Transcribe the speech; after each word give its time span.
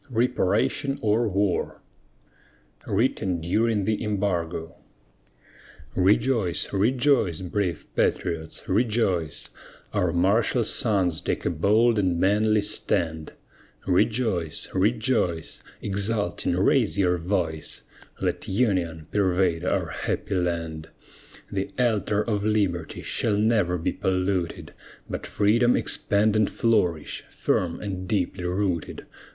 REPARATION 0.09 0.97
OR 1.03 1.27
WAR 1.27 1.79
WRITTEN 2.87 3.39
DURING 3.39 3.85
THE 3.85 4.03
EMBARGO 4.03 4.75
Rejoice, 5.95 6.73
rejoice, 6.73 7.41
brave 7.41 7.85
patriots, 7.95 8.63
rejoice! 8.67 9.49
Our 9.93 10.11
martial 10.11 10.63
sons 10.63 11.21
take 11.21 11.45
a 11.45 11.51
bold 11.51 11.99
and 11.99 12.19
manly 12.19 12.63
stand! 12.63 13.33
Rejoice, 13.85 14.67
rejoice, 14.73 15.61
exulting 15.83 16.57
raise 16.57 16.97
your 16.97 17.19
voice, 17.19 17.83
Let 18.19 18.47
union 18.47 19.05
pervade 19.11 19.63
our 19.63 19.89
happy 19.89 20.33
land. 20.33 20.89
The 21.51 21.69
altar 21.77 22.23
of 22.23 22.43
Liberty 22.43 23.03
shall 23.03 23.37
never 23.37 23.77
be 23.77 23.91
polluted, 23.91 24.73
But 25.07 25.27
freedom 25.27 25.75
expand 25.75 26.35
and 26.35 26.49
flourish, 26.49 27.23
firm 27.29 27.79
and 27.79 28.07
deeply 28.07 28.45
rooted. 28.45 29.05